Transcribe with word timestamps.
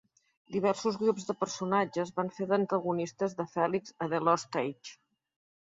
Diversos 0.53 0.95
grups 1.01 1.25
de 1.27 1.35
personatges 1.41 2.13
van 2.17 2.33
fer 2.39 2.49
d'antagonistes 2.53 3.39
de 3.43 3.49
Felix 3.55 3.95
a 4.07 4.11
"The 4.15 4.25
Lost 4.31 4.61
Age". 4.65 4.99